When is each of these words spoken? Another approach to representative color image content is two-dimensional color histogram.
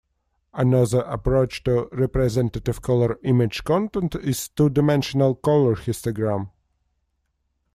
Another 0.55 1.01
approach 1.01 1.63
to 1.65 1.87
representative 1.91 2.81
color 2.81 3.19
image 3.23 3.63
content 3.63 4.15
is 4.15 4.49
two-dimensional 4.49 5.35
color 5.35 5.75
histogram. 5.75 6.49